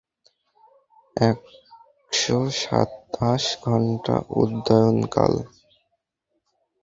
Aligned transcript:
একশ 1.17 2.21
সাতাশ 2.61 3.43
ঘন্টা 3.63 4.15
উড্ডয়নকাল! 4.39 5.33